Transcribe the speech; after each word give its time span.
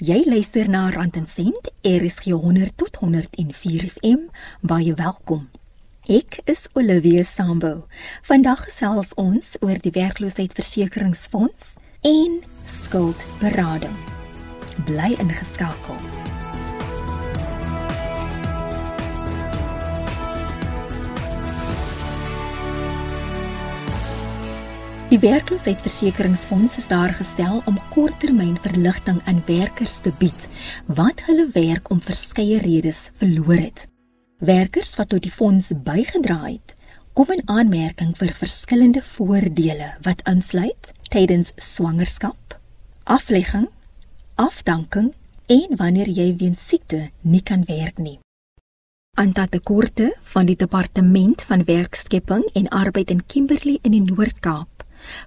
Jy 0.00 0.22
luister 0.24 0.64
na 0.64 0.86
Rand 0.88 1.16
en 1.16 1.26
Sent, 1.28 1.66
RSG 1.84 2.32
100 2.32 2.70
tot 2.80 2.96
104 2.96 3.90
FM. 3.90 4.30
Baie 4.64 4.94
welkom. 4.96 5.50
Ek 6.08 6.38
is 6.48 6.62
Olivia 6.72 7.20
Sambo. 7.28 7.84
Vandag 8.24 8.64
gesels 8.70 9.12
ons 9.20 9.52
oor 9.60 9.76
die 9.84 9.92
werkloosheidsversekeringsfonds 9.92 11.74
en 12.00 12.40
skuldberading. 12.64 14.00
Bly 14.88 15.12
ingeskakel. 15.20 16.19
Die 25.10 25.18
werkloosheidsversekeringsfonds 25.18 26.76
is 26.78 26.86
daar 26.86 27.10
gestel 27.18 27.62
om 27.66 27.80
korttermyn 27.90 28.54
verligting 28.62 29.16
aan 29.26 29.40
werkers 29.48 29.96
te 30.04 30.12
bied 30.20 30.44
wat 30.86 31.24
hulle 31.26 31.48
werk 31.50 31.90
om 31.90 31.98
verskeie 31.98 32.60
redes 32.62 33.08
verloor 33.18 33.58
het. 33.58 33.88
Werkers 34.38 34.94
wat 35.00 35.10
tot 35.10 35.26
die 35.26 35.32
fonds 35.34 35.72
bygedra 35.88 36.38
het, 36.44 36.76
kom 37.18 37.34
in 37.34 37.42
aanmerking 37.50 38.14
vir 38.22 38.30
verskillende 38.38 39.02
voordele 39.02 39.90
wat 40.06 40.22
insluit 40.30 40.94
tydens 41.10 41.50
swangerskap, 41.58 42.60
aflegging, 43.02 43.66
afdanking 44.38 45.10
en 45.50 45.78
wanneer 45.82 46.14
jy 46.22 46.30
weens 46.38 46.62
siekte 46.70 47.08
nie 47.26 47.42
kan 47.42 47.66
werk 47.66 47.98
nie. 47.98 48.20
Anta 49.18 49.50
tekorte 49.50 50.12
van 50.30 50.46
die 50.46 50.56
departement 50.56 51.42
van 51.50 51.66
werkskepping 51.66 52.46
en 52.54 52.70
arbeid 52.70 53.10
in 53.10 53.26
Kimberley 53.26 53.80
in 53.82 53.98
die 53.98 54.06
Noord-Kaap 54.06 54.69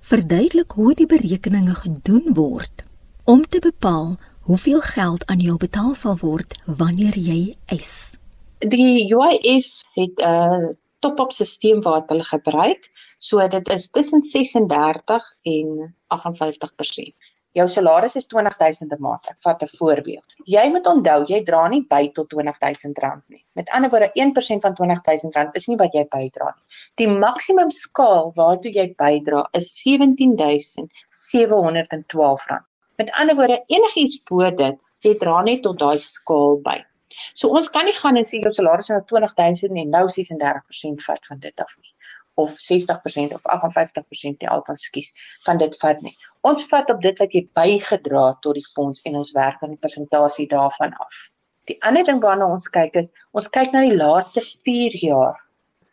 verduidelik 0.02 0.72
hoe 0.72 0.94
die 0.94 1.08
berekeninge 1.08 1.76
gedoen 1.76 2.34
word 2.34 2.84
om 3.23 3.45
te 3.48 3.59
bepaal 3.59 4.16
hoeveel 4.49 4.82
geld 4.82 5.26
aan 5.26 5.40
jou 5.40 5.58
betaal 5.58 5.94
sal 5.96 6.18
word 6.20 6.58
wanneer 6.66 7.16
jy 7.16 7.55
eis. 7.66 8.18
Die 8.60 9.07
UIF 9.15 9.70
het 9.96 10.20
'n 10.20 10.77
top-up 10.99 11.32
stelsel 11.32 11.82
wat 11.84 12.10
hulle 12.10 12.24
gebruik, 12.24 12.90
so 13.20 13.48
dit 13.48 13.68
is 13.70 13.90
tussen 13.90 14.21
36 14.21 15.24
en 15.43 15.96
58% 16.08 17.32
jou 17.57 17.65
salaris 17.70 18.15
is 18.20 18.27
R20000 18.27 18.91
'n 18.96 19.01
maand. 19.05 19.23
Ek 19.32 19.37
vat 19.46 19.59
'n 19.63 19.68
voorbeeld. 19.79 20.29
Jy 20.55 20.65
moet 20.73 20.87
onthou, 20.87 21.20
jy 21.32 21.40
dra 21.49 21.63
nie 21.68 21.84
by 21.90 22.04
tot 22.13 22.34
R20000 22.34 23.21
nie. 23.29 23.46
Met 23.55 23.70
ander 23.70 23.90
woorde, 23.90 24.12
1% 24.15 24.62
van 24.62 24.76
R20000 24.76 25.55
is 25.62 25.68
nie 25.68 25.77
wat 25.77 25.93
jy 25.93 26.05
bydra 26.15 26.46
nie. 26.55 26.63
Die 26.96 27.07
maksimum 27.07 27.71
skaal 27.71 28.34
waartoe 28.35 28.71
jy 28.74 28.96
bydra 28.98 29.49
is 29.54 29.84
R17712. 29.84 32.63
Met 32.98 33.12
ander 33.12 33.35
woorde, 33.35 33.63
enigiets 33.68 34.24
bo 34.29 34.51
dit, 34.51 34.77
jy 35.01 35.18
dra 35.18 35.41
net 35.41 35.62
tot 35.62 35.79
daai 35.79 35.98
skaal 35.98 36.62
by. 36.63 36.85
So 37.35 37.49
ons 37.49 37.70
kan 37.70 37.85
nie 37.85 37.93
gaan 37.93 38.18
en 38.18 38.24
sê 38.24 38.40
jou 38.41 38.51
salaris 38.51 38.90
is 38.90 38.90
nou 38.90 39.01
R20000 39.01 39.77
en 39.77 39.90
nou 39.90 40.07
36% 40.07 41.01
vat 41.07 41.26
van 41.29 41.40
dit 41.40 41.59
af 41.59 41.77
nie 41.77 41.93
of 42.35 42.55
60% 42.67 43.34
of 43.37 43.41
58% 43.55 44.41
nie 44.41 44.49
altyd 44.49 44.79
skies 44.79 45.13
van 45.45 45.62
dit 45.62 45.76
vat 45.81 46.01
nie. 46.01 46.15
Ons 46.41 46.65
vat 46.71 46.90
op 46.90 47.01
dit 47.01 47.20
wat 47.20 47.35
jy 47.37 47.43
bygedra 47.59 48.25
het 48.31 48.41
tot 48.45 48.57
die 48.59 48.67
fonds 48.73 49.03
en 49.09 49.21
ons 49.21 49.34
werk 49.37 49.62
aan 49.62 49.75
die 49.75 49.84
persentasie 49.85 50.48
daarvan 50.49 50.95
af. 51.05 51.21
Die 51.71 51.77
ander 51.87 52.03
ding 52.03 52.20
waarna 52.23 52.49
ons 52.51 52.67
kyk 52.71 52.98
is 52.99 53.13
ons 53.31 53.49
kyk 53.57 53.71
na 53.73 53.85
die 53.87 53.95
laaste 53.95 54.41
4 54.67 54.98
jaar. 54.99 55.37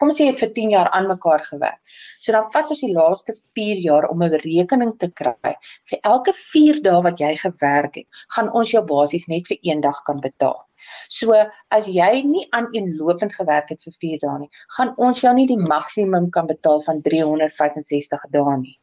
Kom 0.00 0.08
ons 0.10 0.16
sê 0.16 0.24
jy 0.24 0.32
het 0.32 0.40
vir 0.42 0.52
10 0.56 0.70
jaar 0.72 0.88
aan 0.96 1.10
mekaar 1.10 1.42
gewerk. 1.44 1.78
So 2.24 2.32
dan 2.32 2.48
vat 2.54 2.70
ons 2.72 2.80
die 2.80 2.94
laaste 2.96 3.34
4 3.58 3.82
jaar 3.84 4.08
om 4.08 4.22
'n 4.24 4.32
berekening 4.32 4.96
te 4.98 5.10
kry. 5.20 5.52
Vir 5.90 5.98
elke 6.12 6.32
4 6.38 6.80
dae 6.86 7.02
wat 7.06 7.20
jy 7.20 7.34
gewerk 7.36 8.00
het, 8.00 8.08
gaan 8.36 8.48
ons 8.50 8.72
jou 8.72 8.82
basies 8.94 9.28
net 9.28 9.46
vir 9.46 9.58
een 9.62 9.80
dag 9.80 10.02
kan 10.08 10.20
betaal. 10.24 10.58
So 11.08 11.36
as 11.68 11.88
jy 11.88 12.22
nie 12.26 12.46
aan 12.56 12.68
eenlopend 12.76 13.34
gewerk 13.34 13.72
het 13.74 13.82
vir 13.86 13.96
4 14.04 14.20
dae 14.24 14.36
nie, 14.44 14.50
gaan 14.76 14.94
ons 14.96 15.22
jou 15.24 15.34
nie 15.34 15.48
die 15.50 15.58
maksimum 15.60 16.30
kan 16.30 16.46
betaal 16.50 16.84
van 16.86 17.02
365 17.06 18.28
dae 18.36 18.56
nie. 18.60 18.76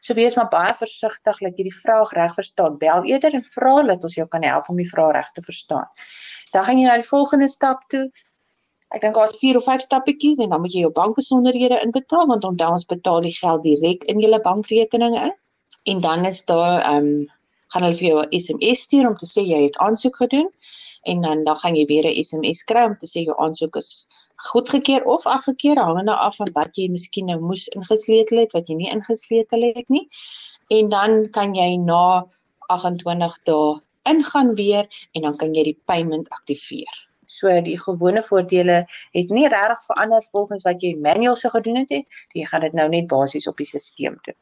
So 0.00 0.14
wees 0.14 0.36
maar 0.36 0.48
baie 0.50 0.74
versigtig 0.78 1.38
dat 1.40 1.58
jy 1.58 1.68
die 1.68 1.74
vraag 1.74 2.12
reg 2.12 2.34
verstaan. 2.34 2.78
Bel 2.78 3.04
eerder 3.04 3.34
en 3.34 3.44
vra 3.56 3.82
dat 3.82 4.04
ons 4.04 4.14
jou 4.14 4.26
kan 4.28 4.42
help 4.42 4.68
om 4.68 4.76
die 4.76 4.90
vraag 4.90 5.12
reg 5.12 5.30
te 5.34 5.42
verstaan. 5.42 5.88
Dan 6.52 6.64
gaan 6.64 6.78
jy 6.78 6.86
na 6.86 6.96
die 7.00 7.08
volgende 7.08 7.48
stap 7.48 7.84
toe. 7.92 8.10
Ek 8.96 9.02
dink 9.04 9.16
daar's 9.18 9.36
4 9.40 9.56
of 9.58 9.64
5 9.68 9.82
stappetjies 9.84 10.38
en 10.40 10.52
dan 10.54 10.62
moet 10.64 10.72
jy 10.72 10.86
jou 10.86 10.92
bankbesonderhede 10.98 11.80
inbetaal 11.84 12.28
want 12.30 12.44
onthou 12.48 12.68
ons 12.78 12.86
betaal 12.88 13.18
die 13.26 13.34
geld 13.38 13.62
direk 13.66 14.06
in 14.12 14.22
jou 14.24 14.38
bankrekening 14.40 15.16
in. 15.20 15.34
En 15.92 16.00
dan 16.00 16.24
is 16.24 16.44
daar 16.48 16.80
ehm 16.80 17.08
um, 17.08 17.26
gaan 17.74 17.82
hulle 17.82 17.98
vir 17.98 18.06
jou 18.08 18.22
'n 18.22 18.40
SMS 18.40 18.86
stuur 18.86 19.08
om 19.08 19.16
te 19.20 19.26
sê 19.26 19.42
jy 19.44 19.58
het 19.64 19.76
aansoek 19.86 20.16
gedoen 20.22 20.48
en 21.12 21.20
dan 21.20 21.44
dan 21.44 21.56
gaan 21.62 21.76
jy 21.76 21.84
weer 21.92 22.06
'n 22.08 22.22
SMS 22.24 22.64
kry 22.64 22.84
om 22.90 22.96
te 22.98 23.10
sê 23.12 23.24
jou 23.26 23.36
aansoek 23.38 23.76
is 23.76 24.06
goedgekeur 24.36 25.04
of 25.04 25.26
afgekeur 25.26 25.78
hangende 25.78 26.14
af 26.14 26.36
van 26.36 26.52
wat 26.52 26.76
jy 26.76 26.88
miskien 26.88 27.26
nou 27.26 27.40
moes 27.40 27.68
ingesleutel 27.68 28.38
het 28.38 28.52
wat 28.52 28.68
jy 28.68 28.76
nie 28.76 28.90
ingesleutel 28.90 29.62
het 29.74 29.88
nie. 29.88 30.08
En 30.68 30.88
dan 30.88 31.30
kan 31.30 31.54
jy 31.54 31.76
na 31.76 32.26
28 32.68 33.38
dae 33.44 33.80
ingaan 34.04 34.54
weer 34.54 34.88
en 35.12 35.22
dan 35.22 35.36
kan 35.36 35.54
jy 35.54 35.64
die 35.64 35.80
payment 35.84 36.28
aktiveer. 36.28 37.05
So 37.36 37.52
die 37.60 37.76
gewone 37.80 38.22
voordele 38.24 38.82
het 39.16 39.30
nie 39.38 39.48
regtig 39.52 39.84
verander 39.90 40.24
volgens 40.32 40.64
wat 40.64 40.82
jy 40.82 40.94
manueel 40.96 41.36
sou 41.36 41.52
gedoen 41.52 41.82
het 41.82 41.92
nie. 41.92 42.04
Jy 42.32 42.48
gaan 42.50 42.64
dit 42.64 42.76
nou 42.76 42.88
net 42.88 43.08
basies 43.12 43.48
op 43.50 43.60
die 43.60 43.68
stelsel 43.68 44.16
doen. 44.24 44.38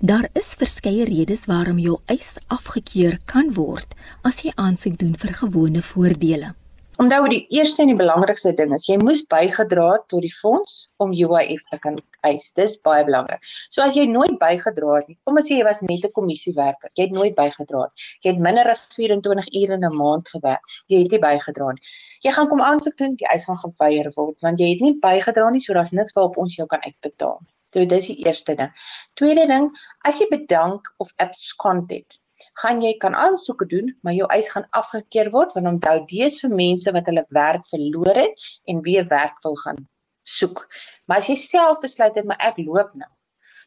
Daar 0.00 0.28
is 0.36 0.54
verskeie 0.60 1.04
redes 1.08 1.46
waarom 1.48 1.78
jou 1.80 1.98
eis 2.12 2.34
afgekeur 2.52 3.16
kan 3.24 3.54
word 3.56 3.96
as 4.28 4.42
jy 4.44 4.52
aansoek 4.56 4.98
doen 5.00 5.14
vir 5.16 5.32
gewone 5.42 5.82
voordele. 5.82 6.54
Onthou 7.00 7.22
die 7.32 7.46
eerste 7.56 7.80
en 7.80 7.88
die 7.88 7.96
belangrikste 7.96 8.50
ding 8.52 8.74
is 8.76 8.82
jy 8.84 8.98
moes 9.00 9.22
bygedra 9.32 9.86
het 9.94 10.02
tot 10.12 10.20
die 10.20 10.32
fonds 10.36 10.72
om 11.00 11.14
UIF 11.16 11.62
te 11.70 11.78
kan 11.80 11.94
eis. 12.28 12.50
Dis 12.58 12.74
baie 12.84 13.06
belangrik. 13.06 13.46
So 13.72 13.80
as 13.80 13.96
jy 13.96 14.04
nooit 14.10 14.34
bygedra 14.42 14.98
het 14.98 15.08
nie, 15.08 15.16
kom 15.24 15.40
ons 15.40 15.48
sê 15.48 15.56
jy 15.56 15.64
was 15.68 15.80
net 15.86 16.04
'n 16.04 16.12
kommissiewerker, 16.18 16.92
jy 17.00 17.06
het 17.08 17.16
nooit 17.16 17.34
bygedra 17.40 17.86
nie. 17.86 18.04
Jy 18.26 18.34
het 18.34 18.44
minder 18.48 18.68
as 18.74 18.84
24 18.98 19.48
ure 19.62 19.80
in 19.80 19.88
'n 19.88 19.96
maand 19.96 20.28
gewerk. 20.28 20.76
Jy 20.92 21.02
het 21.04 21.16
nie 21.16 21.22
bygedra 21.24 21.72
nie. 21.72 21.84
Jy 22.28 22.36
gaan 22.36 22.48
kom 22.52 22.60
aansoek 22.60 22.96
doen, 22.98 23.16
die 23.16 23.30
eis 23.32 23.48
gaan 23.48 23.62
geweier 23.64 24.12
word 24.16 24.36
want 24.42 24.60
jy 24.60 24.68
het 24.74 24.84
nie 24.84 24.98
bygedra 25.00 25.50
nie, 25.50 25.60
so 25.60 25.72
daar's 25.72 25.96
niks 25.96 26.12
waarop 26.12 26.36
ons 26.36 26.56
jou 26.56 26.66
kan 26.66 26.84
uitbetaal. 26.84 27.40
So 27.72 27.84
dis 27.86 28.06
die 28.12 28.26
eerste 28.26 28.54
ding. 28.54 28.76
Tweede 29.14 29.46
ding, 29.46 29.72
as 30.04 30.20
jy 30.20 30.28
bedank 30.28 30.92
of 30.98 31.12
abscond 31.16 31.90
het, 31.90 32.20
gaan 32.60 32.82
jy 32.84 32.94
kan 33.02 33.14
aansoeke 33.14 33.66
doen, 33.66 33.92
maar 34.02 34.16
jou 34.16 34.26
eis 34.34 34.50
gaan 34.52 34.66
afgekeur 34.76 35.30
word 35.34 35.54
want 35.56 35.70
onthou 35.74 35.96
dis 36.10 36.40
vir 36.42 36.52
mense 36.62 36.92
wat 36.96 37.08
hulle 37.10 37.24
werk 37.36 37.64
verloor 37.72 38.20
het 38.24 38.44
en 38.70 38.82
weer 38.86 39.08
werk 39.08 39.40
wil 39.46 39.56
gaan 39.64 39.80
soek. 40.22 40.66
Maar 41.06 41.22
as 41.22 41.30
jy 41.30 41.38
self 41.40 41.80
besluit 41.80 42.14
het 42.14 42.28
maar 42.28 42.40
ek 42.50 42.60
loop 42.62 42.92
nou, 42.94 43.10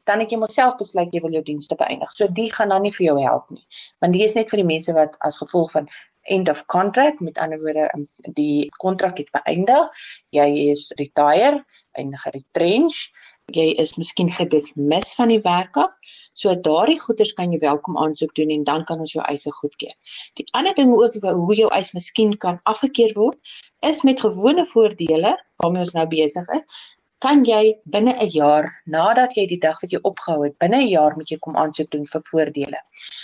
dan 0.07 0.19
het 0.19 0.31
jy 0.31 0.39
myself 0.39 0.77
besluit 0.79 1.13
jy 1.15 1.21
wil 1.23 1.35
jou 1.35 1.43
dienste 1.47 1.75
beëindig. 1.79 2.11
So 2.17 2.27
die 2.27 2.49
gaan 2.53 2.73
dan 2.75 2.83
nie 2.83 2.93
vir 2.95 3.07
jou 3.11 3.19
help 3.23 3.49
nie. 3.55 3.63
Want 4.03 4.15
die 4.15 4.23
is 4.25 4.35
net 4.37 4.51
vir 4.51 4.61
die 4.61 4.69
mense 4.71 4.95
wat 4.95 5.15
as 5.27 5.39
gevolg 5.41 5.71
van 5.75 5.87
end 6.23 6.49
of 6.49 6.65
contract 6.71 7.19
met 7.19 7.37
ander 7.37 7.59
woorde 7.59 7.89
um, 7.95 8.07
die 8.37 8.69
kontrak 8.79 9.17
het 9.19 9.31
beëindig, 9.35 10.03
jy 10.35 10.47
is 10.71 10.87
retire 10.99 11.63
en 11.99 12.15
geretrench 12.25 12.99
jy 13.51 13.73
is 13.81 13.93
miskien 13.97 14.31
gedismis 14.31 15.13
van 15.17 15.31
die 15.33 15.41
werk 15.43 15.75
af. 15.77 15.91
So 16.33 16.53
daardie 16.65 16.99
goeders 16.99 17.33
kan 17.37 17.51
jy 17.51 17.59
welkom 17.59 17.97
aansoek 17.97 18.33
doen 18.35 18.49
en 18.49 18.63
dan 18.63 18.85
kan 18.85 18.99
ons 18.99 19.13
jou 19.13 19.23
eise 19.27 19.51
goedkeur. 19.51 19.93
Die 20.39 20.45
ander 20.53 20.73
ding 20.73 20.93
ook 20.95 21.19
hoe 21.21 21.55
jou 21.55 21.69
eis 21.71 21.93
miskien 21.93 22.37
kan 22.37 22.59
afgekeur 22.63 23.13
word 23.15 23.37
is 23.81 24.03
met 24.03 24.23
gewone 24.23 24.65
voordele 24.65 25.35
waarmee 25.61 25.85
ons 25.85 25.93
nou 25.93 26.07
besig 26.07 26.49
is. 26.57 26.65
Kan 27.23 27.45
jy 27.45 27.75
binne 27.85 28.15
'n 28.19 28.29
jaar 28.29 28.71
nadat 28.85 29.35
jy 29.35 29.45
die 29.47 29.59
dag 29.59 29.79
wat 29.81 29.91
jy 29.91 29.99
opgehou 30.03 30.43
het, 30.43 30.57
binne 30.59 30.81
'n 30.81 30.89
jaar 30.89 31.15
moet 31.15 31.29
jy 31.29 31.37
kom 31.37 31.55
aansoek 31.55 31.91
doen 31.91 32.05
vir 32.05 32.21
voordele. 32.31 32.79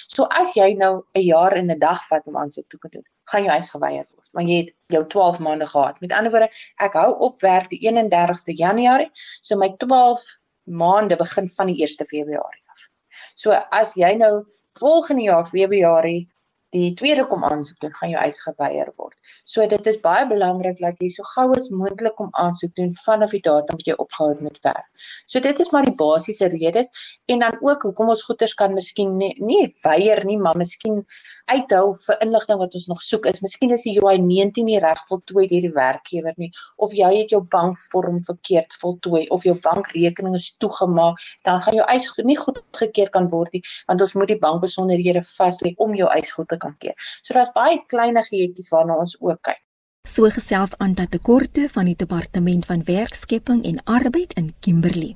So 0.08 0.24
as 0.24 0.56
jy 0.56 0.74
nou 0.74 1.04
'n 1.16 1.22
jaar 1.22 1.54
en 1.54 1.72
'n 1.72 1.80
dag 1.80 2.08
vat 2.08 2.28
om 2.28 2.38
aansoek 2.38 2.70
te 2.70 2.90
doen, 2.92 3.04
gaan 3.26 3.44
jou 3.44 3.52
eis 3.52 3.70
geweier 3.70 4.06
word 4.12 4.19
want 4.38 4.50
jy 4.50 4.58
het 4.64 4.74
jou 4.94 5.04
12 5.08 5.40
maande 5.40 5.68
gehad. 5.70 6.00
Met 6.02 6.14
ander 6.14 6.32
woorde, 6.32 6.50
ek 6.82 6.98
hou 7.00 7.10
op 7.28 7.42
werk 7.42 7.70
die 7.74 7.82
31ste 7.86 8.56
Januarie, 8.58 9.10
so 9.42 9.58
my 9.58 9.72
12 9.84 10.24
maande 10.70 11.18
begin 11.20 11.50
van 11.58 11.72
die 11.72 11.80
1ste 11.86 12.08
Februarie 12.10 12.64
af. 12.70 12.88
So 13.36 13.56
as 13.56 13.96
jy 13.98 14.14
nou 14.20 14.46
volgende 14.80 15.26
jaar 15.28 15.48
Februarie 15.50 16.28
die 16.76 16.94
tweede 16.94 17.26
kom 17.26 17.44
aansoek 17.44 17.80
doen, 17.82 17.94
gaan 17.98 18.12
jou 18.14 18.22
eis 18.22 18.40
geweier 18.46 18.92
word. 19.02 19.16
So 19.50 19.66
dit 19.70 19.88
is 19.90 19.98
baie 20.04 20.26
belangrik 20.30 20.78
dat 20.78 21.00
jy 21.02 21.10
so 21.16 21.26
gou 21.34 21.48
as 21.58 21.70
moontlik 21.74 22.14
kom 22.20 22.30
aansoek 22.38 22.76
doen 22.78 22.92
vanaf 23.06 23.34
die 23.34 23.42
datum 23.46 23.80
wat 23.80 23.90
jy 23.90 23.96
opgehou 23.98 24.30
het 24.34 24.44
met 24.46 24.60
werk. 24.68 24.86
So 25.26 25.42
dit 25.42 25.60
is 25.60 25.72
maar 25.74 25.88
die 25.90 25.96
basiese 25.98 26.50
redes 26.54 26.92
en 27.26 27.42
dan 27.46 27.58
ook 27.66 27.88
hoekom 27.88 28.14
ons 28.14 28.24
goeders 28.28 28.54
kan 28.54 28.76
miskien 28.78 29.16
nie, 29.18 29.34
nie 29.42 29.74
weier 29.86 30.22
nie, 30.26 30.38
maar 30.38 30.58
miskien 30.58 31.02
uithou 31.50 31.98
vir 32.06 32.22
inligting 32.22 32.62
wat 32.62 32.78
ons 32.78 32.86
nog 32.92 33.02
soek 33.02 33.26
is. 33.32 33.42
Miskien 33.42 33.74
is 33.74 33.86
die 33.88 33.96
UI19 33.98 34.70
nie 34.70 34.78
reg 34.84 35.02
voltooi 35.10 35.48
deur 35.50 35.66
die 35.66 35.74
werkgewer 35.74 36.38
nie 36.38 36.52
of 36.78 36.94
jy 36.94 37.10
het 37.16 37.34
jou 37.34 37.42
bankvorm 37.50 38.22
verkeerd 38.28 38.78
voltooi 38.82 39.26
of 39.34 39.48
jou 39.48 39.58
bankrekening 39.64 40.38
is 40.38 40.52
toegemaak, 40.62 41.18
dan 41.48 41.62
gaan 41.66 41.80
jou 41.82 41.90
eis 41.90 42.06
nie 42.30 42.38
goedgekeur 42.38 43.10
kan 43.10 43.30
word 43.34 43.58
nie, 43.58 43.64
want 43.90 44.06
ons 44.06 44.14
moet 44.14 44.30
die 44.30 44.40
bankbesonderhede 44.40 45.26
vas 45.38 45.58
lê 45.66 45.74
om 45.82 45.98
jou 45.98 46.10
eis 46.14 46.32
goed 46.36 46.50
te 46.52 46.59
kan 46.62 46.76
keer. 46.78 46.96
So 47.24 47.34
daar's 47.38 47.54
baie 47.56 47.82
kleinigheidjies 47.88 48.70
waarna 48.74 49.00
ons 49.00 49.18
ook 49.20 49.42
kyk. 49.50 49.64
So 50.08 50.30
gesels 50.32 50.78
aan 50.78 50.94
dat 50.98 51.12
tekorte 51.12 51.68
van 51.72 51.90
die 51.90 51.98
departement 51.98 52.66
van 52.66 52.86
werkskepping 52.88 53.66
en 53.66 53.82
arbeid 53.84 54.34
in 54.40 54.54
Kimberley. 54.60 55.16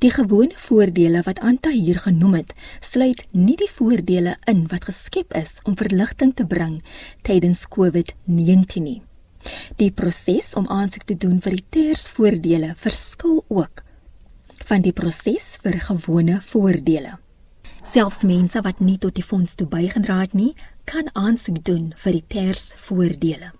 Die 0.00 0.10
gewone 0.10 0.56
voordele 0.56 1.20
wat 1.26 1.42
Anta 1.44 1.70
hier 1.70 2.00
genoem 2.00 2.38
het, 2.40 2.54
sluit 2.80 3.26
nie 3.36 3.56
die 3.60 3.68
voordele 3.70 4.36
in 4.50 4.64
wat 4.72 4.88
geskep 4.88 5.36
is 5.36 5.58
om 5.68 5.76
verligting 5.76 6.32
te 6.34 6.46
bring 6.46 6.80
tydens 7.22 7.66
COVID-19 7.68 8.82
nie. 8.82 9.00
Die 9.76 9.90
proses 9.92 10.52
om 10.54 10.68
aansoek 10.68 11.06
te 11.08 11.16
doen 11.16 11.40
vir 11.44 11.58
die 11.58 11.66
tersvoordele 11.76 12.74
verskil 12.80 13.42
ook 13.48 13.84
van 14.70 14.84
die 14.84 14.94
proses 14.96 15.56
vir 15.64 15.80
gewone 15.82 16.40
voordele. 16.52 17.16
Selfs 17.84 18.22
mense 18.28 18.60
wat 18.60 18.80
nie 18.80 18.98
tot 18.98 19.14
die 19.16 19.24
fonds 19.24 19.56
toe 19.56 19.66
bygedra 19.66 20.20
het 20.20 20.34
nie, 20.36 20.52
kan 20.84 21.08
aansoek 21.14 21.62
doen 21.64 21.92
vir 21.96 22.18
die 22.18 22.26
tersvoordele. 22.28 23.52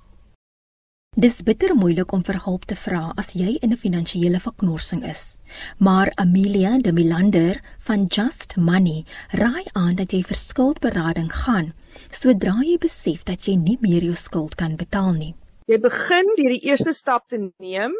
Dis 1.16 1.40
bitter 1.42 1.72
moeilik 1.74 2.12
om 2.14 2.20
vir 2.22 2.36
hulp 2.44 2.68
te 2.70 2.76
vra 2.78 3.10
as 3.18 3.32
jy 3.34 3.56
in 3.62 3.72
'n 3.72 3.80
finansiële 3.84 4.40
verknorsing 4.40 5.02
is. 5.04 5.38
Maar 5.78 6.12
Amelia 6.14 6.78
de 6.78 6.92
Milander 6.92 7.60
van 7.78 8.06
Just 8.06 8.56
Money 8.56 9.04
raai 9.30 9.64
aan 9.72 9.96
dat 9.96 10.12
jy 10.12 10.22
vir 10.22 10.36
skuldberading 10.36 11.32
gaan 11.32 11.72
sodra 12.12 12.54
jy 12.62 12.78
besef 12.78 13.24
dat 13.24 13.48
jy 13.48 13.56
nie 13.56 13.78
meer 13.80 14.02
jou 14.02 14.14
skuld 14.14 14.54
kan 14.54 14.76
betaal 14.76 15.12
nie. 15.12 15.34
Jy 15.66 15.78
begin 15.80 16.26
deur 16.36 16.54
die 16.54 16.66
eerste 16.70 16.92
stap 16.92 17.28
te 17.28 17.38
neem, 17.58 17.92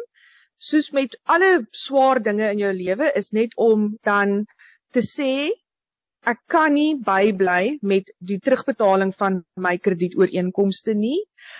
soos 0.57 0.91
met 0.91 1.17
alle 1.25 1.67
swaar 1.71 2.21
dinge 2.21 2.51
in 2.51 2.59
jou 2.59 2.73
lewe 2.73 3.11
is 3.15 3.31
net 3.31 3.53
om 3.57 3.97
dan 4.03 4.45
te 4.93 5.01
sê 5.01 5.49
ek 6.27 6.41
kan 6.51 6.73
nie 6.73 6.95
bybly 7.01 7.77
met 7.81 8.11
die 8.19 8.39
terugbetaling 8.39 9.13
van 9.17 9.41
my 9.55 9.77
kredietooreenkomste 9.77 10.93
nie. 10.97 11.19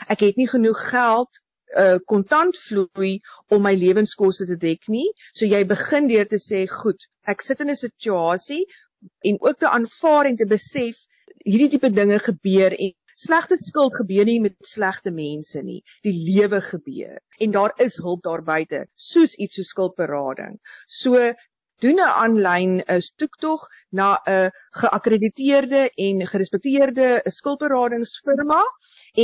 Ek 0.09 0.21
het 0.27 0.37
nie 0.37 0.49
genoeg 0.51 0.83
geld 0.91 1.41
uh 1.71 1.97
kontant 2.05 2.57
vloei 2.67 3.21
om 3.47 3.61
my 3.63 3.71
lewenskoste 3.79 4.45
te 4.49 4.57
dek 4.59 4.89
nie. 4.91 5.07
So 5.33 5.47
jy 5.47 5.63
begin 5.65 6.09
deur 6.09 6.27
te 6.27 6.37
sê, 6.37 6.67
"Goed, 6.67 7.07
ek 7.25 7.41
sit 7.41 7.61
in 7.61 7.69
'n 7.69 7.75
situasie 7.75 8.65
en 9.23 9.37
ook 9.41 9.57
te 9.57 9.69
aanvaar 9.69 10.25
en 10.25 10.35
te 10.35 10.45
besef 10.45 10.97
hierdie 11.45 11.69
tipe 11.69 11.89
dinge 11.89 12.19
gebeur 12.19 12.75
en 12.77 12.93
slegte 13.15 13.57
skuld 13.57 13.95
gebeur 13.95 14.25
nie 14.25 14.39
met 14.39 14.55
slegte 14.61 15.11
mense 15.11 15.61
nie. 15.63 15.81
Die 16.03 16.13
lewe 16.13 16.61
gebeur 16.61 17.19
en 17.39 17.51
daar 17.51 17.73
is 17.77 17.97
hulp 17.97 18.23
daar 18.23 18.43
buite, 18.43 18.85
soos 18.95 19.35
iets 19.35 19.55
so 19.55 19.63
skuldberading. 19.63 20.59
So 20.87 21.33
doen 21.83 21.99
'n 21.99 22.13
aanlyn 22.23 22.73
'n 22.77 22.83
eh, 22.87 22.99
soektog 22.99 23.67
na 23.89 24.09
'n 24.25 24.51
geakkrediteerde 24.81 25.81
en 26.07 26.27
gerespekteerde 26.33 27.21
skuldberadingsfirma 27.37 28.61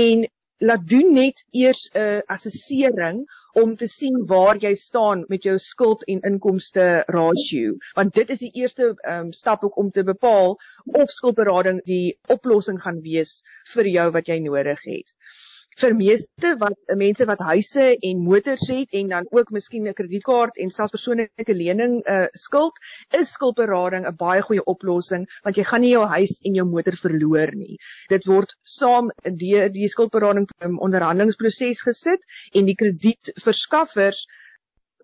en 0.05 0.27
laat 0.59 0.87
doen 0.89 1.13
net 1.13 1.43
eers 1.51 1.89
'n 1.93 2.21
assessering 2.35 3.25
om 3.53 3.75
te 3.75 3.87
sien 3.87 4.25
waar 4.25 4.57
jy 4.57 4.73
staan 4.75 5.25
met 5.27 5.43
jou 5.43 5.57
skuld 5.57 6.03
en 6.03 6.21
inkomste 6.29 7.03
rasio 7.07 7.75
want 7.95 8.13
dit 8.13 8.29
is 8.29 8.39
die 8.39 8.51
eerste 8.61 8.95
um, 9.15 9.31
stap 9.33 9.63
ook 9.63 9.77
om 9.77 9.91
te 9.91 10.03
bepaal 10.03 10.57
of 10.85 11.09
skuldberading 11.09 11.83
die 11.85 12.17
oplossing 12.27 12.81
gaan 12.81 13.01
wees 13.01 13.41
vir 13.73 13.85
jou 13.97 14.11
wat 14.11 14.27
jy 14.27 14.39
nodig 14.39 14.81
het 14.83 15.13
vir 15.81 15.93
meeste 15.97 16.53
wat 16.61 16.95
mense 16.97 17.25
wat 17.29 17.41
huise 17.49 17.85
en 18.09 18.23
motors 18.25 18.65
het 18.71 18.95
en 18.99 19.11
dan 19.13 19.27
ook 19.31 19.51
miskien 19.53 19.87
'n 19.87 19.93
kredietkaart 19.93 20.57
en 20.57 20.69
selfs 20.69 20.95
persoonlike 20.95 21.53
lening 21.53 22.01
uh, 22.05 22.25
skuld, 22.33 22.73
is 23.19 23.31
skuldberading 23.37 24.07
'n 24.07 24.15
baie 24.15 24.41
goeie 24.41 24.65
oplossing 24.65 25.27
want 25.43 25.57
jy 25.57 25.63
gaan 25.63 25.81
nie 25.81 25.93
jou 25.93 26.05
huis 26.05 26.39
en 26.43 26.55
jou 26.55 26.65
motor 26.65 26.97
verloor 27.03 27.53
nie. 27.55 27.77
Dit 28.09 28.25
word 28.25 28.55
saam 28.63 29.11
die 29.23 29.69
die 29.69 29.87
skuldberading 29.87 30.47
um, 30.65 30.79
onderhandelingsproses 30.79 31.81
gesit 31.81 32.21
en 32.53 32.65
die 32.65 32.75
kredietverskaffers 32.75 34.25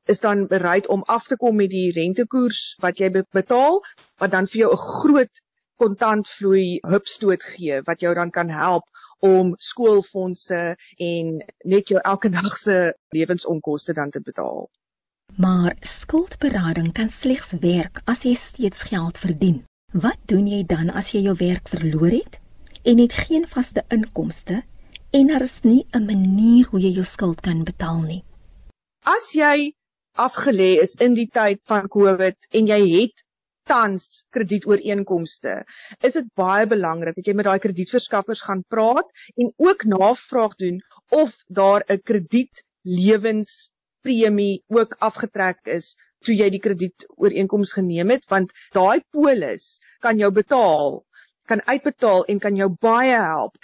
is 0.06 0.20
dan 0.20 0.48
bereid 0.48 0.88
om 0.88 1.04
af 1.08 1.28
te 1.28 1.38
kom 1.38 1.56
met 1.56 1.70
die 1.70 1.92
rentekoers 1.96 2.76
wat 2.84 3.00
jy 3.00 3.10
betaal 3.32 3.82
wat 4.20 4.32
dan 4.32 4.48
vir 4.48 4.66
jou 4.66 4.72
'n 4.74 4.86
groot 5.00 5.44
kontantvloei 5.84 6.80
hupstoot 6.88 7.44
gee 7.54 7.82
wat 7.88 8.04
jou 8.04 8.14
dan 8.16 8.32
kan 8.32 8.50
help 8.50 8.88
om 9.24 9.54
skoolfondse 9.60 10.62
en 11.10 11.36
net 11.64 11.92
jou 11.92 12.00
elke 12.04 12.32
dag 12.32 12.58
se 12.58 12.78
lewensonkoste 13.16 13.94
dan 13.94 14.12
te 14.12 14.22
betaal. 14.22 14.68
Maar 15.36 15.76
skuldberading 15.80 16.92
kan 16.94 17.10
slegs 17.10 17.54
werk 17.62 18.02
as 18.06 18.24
jy 18.28 18.36
steeds 18.38 18.84
geld 18.92 19.18
verdien. 19.18 19.64
Wat 19.94 20.20
doen 20.30 20.48
jy 20.48 20.64
dan 20.68 20.92
as 20.92 21.14
jy 21.14 21.24
jou 21.28 21.36
werk 21.40 21.70
verloor 21.72 22.12
het 22.12 22.40
en 22.84 23.00
het 23.00 23.16
geen 23.28 23.48
vaste 23.48 23.84
inkomste 23.90 24.62
en 25.14 25.32
daar 25.32 25.46
is 25.46 25.62
nie 25.64 25.86
'n 25.94 26.06
manier 26.06 26.68
hoe 26.70 26.80
jy 26.80 26.94
jou 27.00 27.06
skuld 27.06 27.42
kan 27.42 27.64
betaal 27.64 28.02
nie? 28.02 28.24
As 29.06 29.32
jy 29.34 29.74
afgelê 30.18 30.82
is 30.82 30.96
in 31.00 31.14
die 31.14 31.30
tyd 31.30 31.60
van 31.66 31.88
COVID 31.88 32.38
en 32.52 32.68
jy 32.68 32.82
het 33.00 33.23
tans 33.70 34.04
kredietooreenkomste, 34.36 35.54
is 36.02 36.14
dit 36.20 36.28
baie 36.40 36.66
belangrik 36.70 37.16
dat 37.18 37.28
jy 37.28 37.34
met 37.38 37.48
daai 37.50 37.60
kredietverskaffers 37.64 38.42
gaan 38.48 38.64
praat 38.76 39.08
en 39.36 39.48
ook 39.68 39.82
navraag 39.96 40.54
doen 40.64 40.78
of 41.10 41.32
daar 41.48 41.82
'n 41.88 42.02
kredietlewenspremie 42.10 44.56
ook 44.68 44.92
afgetrek 45.10 45.60
is 45.78 45.88
toe 46.26 46.36
jy 46.36 46.50
die 46.54 46.64
kredietooreenkoms 46.66 47.72
geneem 47.78 48.10
het 48.16 48.26
want 48.32 48.50
daai 48.76 49.00
polis 49.12 49.66
kan 50.06 50.18
jou 50.18 50.32
betaal 50.32 51.04
kan 51.46 51.62
uitbetaal 51.66 52.26
en 52.32 52.40
kan 52.40 52.56
jou 52.56 52.70
baie 52.82 53.16
help. 53.16 53.58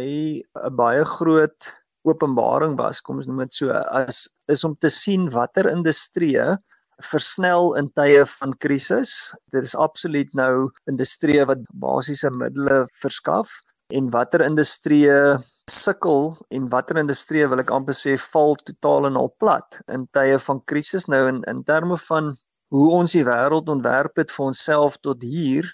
'n 0.64 0.76
baie 0.80 1.04
groot 1.04 1.68
openbaring 2.08 2.78
was, 2.80 3.02
kom 3.02 3.20
ons 3.20 3.28
noem 3.28 3.44
dit 3.44 3.52
so, 3.52 3.68
as 3.68 4.24
is 4.48 4.64
om 4.64 4.72
te 4.80 4.88
sien 4.88 5.28
watter 5.28 5.68
industrieë 5.68 6.56
versnel 7.02 7.74
in 7.80 7.90
tye 7.98 8.24
van 8.38 8.54
krisis. 8.58 9.34
Dit 9.52 9.64
is 9.64 9.76
absoluut 9.76 10.34
nou 10.34 10.70
industrieë 10.90 11.46
wat 11.50 11.64
basiese 11.72 12.30
middele 12.30 12.84
verskaf 13.00 13.52
en 13.92 14.10
watter 14.10 14.42
industrieë 14.44 15.36
sukkel 15.70 16.32
en 16.56 16.68
watter 16.72 16.98
industrieë 17.00 17.48
wil 17.52 17.62
ek 17.62 17.72
amper 17.74 17.96
sê 17.96 18.16
val 18.20 18.56
totaal 18.68 19.08
en 19.10 19.18
al 19.20 19.30
plat 19.40 19.80
in 19.92 20.06
tye 20.16 20.38
van 20.46 20.60
krisis 20.70 21.06
nou 21.08 21.26
in 21.28 21.42
in 21.52 21.62
terme 21.68 21.98
van 22.08 22.32
hoe 22.74 22.88
ons 22.98 23.12
die 23.16 23.24
wêreld 23.28 23.68
ontwerp 23.74 24.16
het 24.22 24.32
vir 24.34 24.46
onsself 24.46 24.96
tot 25.08 25.22
hier 25.22 25.68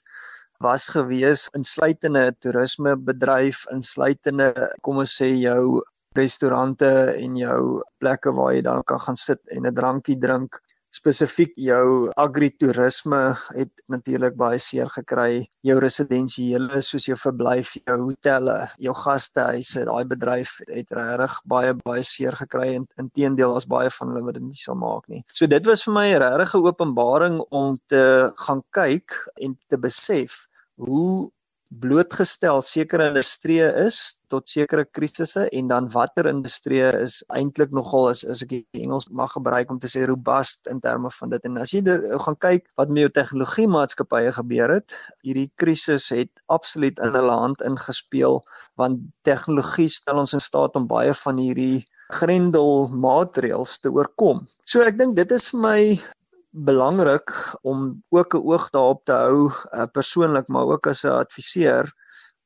was 0.67 0.89
gewees 0.95 1.47
insluitende 1.57 2.27
toerismebedryf 2.45 3.65
insluitende 3.77 4.51
kom 4.87 5.01
ons 5.05 5.17
sê 5.23 5.31
jou 5.41 5.83
restaurante 6.19 6.91
en 7.15 7.37
jou 7.39 7.61
plekke 8.03 8.35
waar 8.37 8.55
jy 8.57 8.63
dan 8.67 8.83
kan 8.93 9.01
gaan 9.07 9.17
sit 9.17 9.41
en 9.57 9.67
'n 9.67 9.75
drankie 9.75 10.19
drink 10.19 10.61
spesifiek 10.91 11.53
jou 11.61 12.11
agritourisme 12.19 13.21
het 13.55 13.83
natuurlik 13.93 14.37
baie 14.39 14.59
seer 14.59 14.91
gekry. 14.91 15.47
Jou 15.67 15.79
residensiële 15.83 16.83
soos 16.83 17.07
jou 17.07 17.17
verblyf, 17.21 17.77
jou 17.87 17.97
hotelle, 18.09 18.59
jou 18.83 18.95
gastehuise, 18.97 19.85
daai 19.87 20.05
bedryf 20.11 20.57
het 20.67 20.91
regtig 20.99 21.39
baie 21.55 21.75
baie 21.85 22.05
seer 22.07 22.37
gekry 22.39 22.75
en 22.75 22.89
inteendeel 22.99 23.55
as 23.57 23.69
baie 23.71 23.91
van 23.99 24.13
hulle 24.13 24.27
wat 24.27 24.39
dit 24.41 24.47
nie 24.49 24.59
sou 24.59 24.77
maak 24.79 25.07
nie. 25.09 25.23
So 25.33 25.47
dit 25.47 25.67
was 25.67 25.85
vir 25.87 25.95
my 25.95 26.07
'n 26.15 26.39
regte 26.43 26.59
openbaring 26.59 27.41
om 27.51 27.79
te 27.87 28.33
gaan 28.47 28.63
kyk 28.71 29.15
en 29.41 29.59
te 29.69 29.79
besef 29.79 30.47
hoe 30.77 31.31
blootgestel 31.71 32.59
sekere 32.67 33.07
industrieë 33.13 33.69
is 33.85 33.99
tot 34.33 34.51
sekere 34.51 34.85
krisisse 34.91 35.45
en 35.55 35.69
dan 35.71 35.87
watter 35.95 36.27
industrieë 36.27 36.89
is 37.05 37.21
eintlik 37.37 37.71
nogal 37.77 38.09
as 38.11 38.25
as 38.35 38.43
ek 38.43 38.51
die 38.57 38.83
Engels 38.83 39.07
mag 39.21 39.31
gebruik 39.37 39.71
om 39.71 39.79
te 39.83 39.91
sê 39.93 40.03
robust 40.11 40.67
in 40.73 40.83
terme 40.83 41.13
van 41.19 41.31
dit 41.35 41.47
en 41.47 41.63
as 41.63 41.75
jy 41.75 41.85
dit 41.87 42.09
gaan 42.27 42.39
kyk 42.47 42.67
wat 42.81 42.91
met 42.91 43.05
jou 43.05 43.13
tegnologie 43.21 43.69
maatskappye 43.71 44.35
gebeur 44.41 44.75
het 44.81 44.97
hierdie 45.27 45.47
krisis 45.63 46.11
het 46.15 46.33
absoluut 46.59 46.99
in 46.99 47.15
hulle 47.21 47.39
hand 47.45 47.63
ingespeel 47.71 48.43
want 48.83 49.07
tegnologie 49.31 49.89
stel 49.89 50.25
ons 50.25 50.35
in 50.35 50.43
staat 50.43 50.75
om 50.75 50.91
baie 50.91 51.15
van 51.23 51.39
hierdie 51.39 51.87
grendelmaatreëls 52.11 53.77
te 53.85 53.91
oorkom. 53.95 54.43
So 54.67 54.83
ek 54.83 54.99
dink 54.99 55.15
dit 55.19 55.31
is 55.37 55.47
vir 55.53 55.63
my 55.63 55.81
belangrik 56.51 57.31
om 57.63 58.03
ook 58.09 58.35
'n 58.35 58.45
oog 58.51 58.71
daarop 58.71 59.05
te 59.05 59.13
hou 59.13 59.51
uh, 59.51 59.87
persoonlik 59.93 60.49
maar 60.49 60.67
ook 60.67 60.87
as 60.87 61.05
'n 61.05 61.19
adviseur 61.25 61.95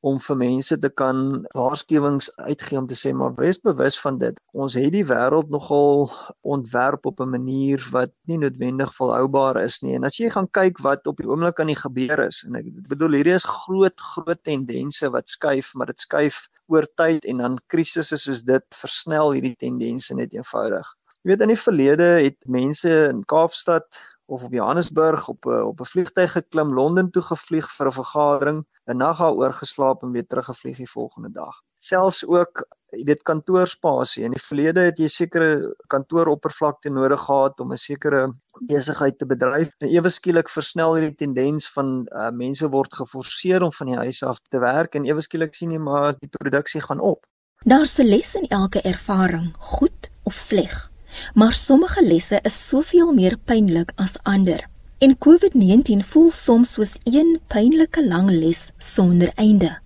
om 0.05 0.19
vir 0.21 0.37
mense 0.37 0.75
te 0.77 0.89
kan 1.01 1.21
waarskuwings 1.57 2.27
uitgee 2.47 2.77
om 2.77 2.87
te 2.87 2.97
sê 2.97 3.13
maar 3.17 3.33
wees 3.39 3.57
bewus 3.63 3.95
van 4.03 4.19
dit. 4.21 4.37
Ons 4.53 4.75
het 4.77 4.91
die 4.93 5.05
wêreld 5.11 5.49
nogal 5.53 6.11
ontwerp 6.55 7.07
op 7.09 7.23
'n 7.25 7.29
manier 7.29 7.87
wat 7.95 8.11
nie 8.29 8.37
noodwendig 8.37 8.93
volhoubaar 8.95 9.57
is 9.63 9.79
nie. 9.81 9.95
En 9.95 10.03
as 10.03 10.19
jy 10.21 10.29
gaan 10.29 10.49
kyk 10.59 10.81
wat 10.87 11.07
op 11.07 11.17
die 11.17 11.29
oomblik 11.29 11.59
aan 11.59 11.73
die 11.73 11.81
gebeur 11.81 12.19
is 12.27 12.43
en 12.47 12.55
ek 12.61 12.69
bedoel 12.93 13.17
hierdie 13.17 13.33
is 13.33 13.49
groot 13.49 13.99
groot 14.13 14.43
tendense 14.43 15.09
wat 15.09 15.29
skuif, 15.29 15.73
maar 15.73 15.87
dit 15.87 15.99
skuif 15.99 16.47
oor 16.67 16.85
tyd 16.95 17.25
en 17.25 17.37
dan 17.37 17.57
krisisse 17.67 18.17
soos 18.17 18.43
dit 18.43 18.65
versnel 18.81 19.31
hierdie 19.31 19.55
tendense 19.55 20.13
net 20.13 20.33
eenvoudig. 20.33 20.93
Jy 21.25 21.31
weet 21.31 21.41
in 21.41 21.49
die 21.49 21.57
verlede 21.57 22.07
het 22.21 22.43
mense 22.53 22.89
in 23.09 23.23
Kaapstad 23.25 23.97
of 24.29 24.43
op 24.45 24.51
Johannesburg 24.53 25.23
op 25.31 25.47
'n 25.49 25.63
op 25.71 25.79
'n 25.81 25.89
vliegtyg 25.91 26.31
geklim 26.31 26.73
Londen 26.73 27.09
toe 27.11 27.23
gevlieg 27.25 27.65
vir 27.77 27.87
'n 27.87 27.95
vergadering, 27.95 28.59
'n 28.85 28.97
nag 28.97 29.17
daar 29.17 29.33
oorgeslaap 29.33 30.03
en 30.03 30.11
weer 30.11 30.27
teruggevlieg 30.27 30.77
die 30.77 30.91
volgende 30.91 31.31
dag. 31.31 31.55
Selfs 31.77 32.21
ook 32.27 32.67
jy 32.91 33.03
weet 33.03 33.23
kantoorspasie. 33.23 34.23
In 34.23 34.37
die 34.37 34.43
verlede 34.43 34.79
het 34.79 34.97
jy 34.97 35.07
sekere 35.07 35.73
kantooroppervlakte 35.87 36.89
nodig 36.89 37.21
gehad 37.25 37.59
om 37.59 37.71
'n 37.71 37.77
sekere 37.77 38.31
besigheid 38.67 39.17
te 39.17 39.25
bedryf. 39.25 39.69
En 39.79 39.89
ewe 39.89 40.09
skielik 40.09 40.49
versnel 40.49 40.95
hierdie 40.95 41.15
tendens 41.25 41.71
van 41.71 42.07
uh, 42.11 42.29
mense 42.29 42.69
word 42.69 42.93
geforseer 42.93 43.63
om 43.63 43.71
van 43.71 43.87
die 43.87 43.97
huis 43.97 44.23
af 44.23 44.37
te 44.49 44.59
werk 44.59 44.95
en 44.95 45.05
ewe 45.05 45.21
skielik 45.21 45.55
sien 45.55 45.71
jy 45.71 45.79
maar 45.79 46.13
die 46.19 46.29
produksie 46.29 46.81
gaan 46.81 46.99
op. 46.99 47.25
Daar's 47.65 47.97
'n 47.97 48.05
les 48.05 48.35
in 48.35 48.47
elke 48.47 48.81
ervaring, 48.81 49.55
goed 49.57 50.11
of 50.23 50.33
sleg. 50.33 50.93
Maar 51.33 51.53
sommige 51.53 52.03
lesse 52.05 52.39
is 52.43 52.67
soveel 52.67 53.13
meer 53.13 53.37
pynlik 53.37 53.91
as 53.95 54.17
ander. 54.23 54.67
En 54.97 55.17
COVID-19 55.17 56.05
voel 56.11 56.31
soms 56.31 56.73
soos 56.73 56.97
een 57.03 57.39
pynlike 57.47 58.07
lang 58.07 58.29
les 58.29 58.71
sonder 58.77 59.31
einde. 59.35 59.79